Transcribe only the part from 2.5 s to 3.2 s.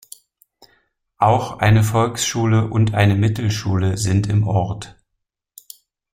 und eine